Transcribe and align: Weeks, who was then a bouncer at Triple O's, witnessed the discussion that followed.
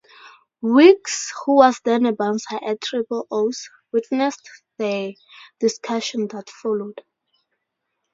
Weeks, 0.63 1.31
who 1.45 1.57
was 1.57 1.79
then 1.85 2.07
a 2.07 2.11
bouncer 2.11 2.57
at 2.65 2.81
Triple 2.81 3.27
O's, 3.29 3.69
witnessed 3.91 4.49
the 4.79 5.15
discussion 5.59 6.27
that 6.29 6.49
followed. 6.49 7.03